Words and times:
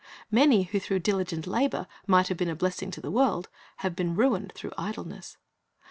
Many 0.31 0.63
who 0.63 0.79
through 0.79 0.97
diligent 1.01 1.45
labor 1.45 1.85
might 2.07 2.27
have 2.29 2.37
been 2.37 2.49
a 2.49 2.55
blessing 2.55 2.89
to 2.89 3.01
the 3.01 3.11
world, 3.11 3.49
ha\e 3.81 3.91
been 3.91 4.15
ruined 4.15 4.51
through 4.55 4.73
idleness. 4.75 5.37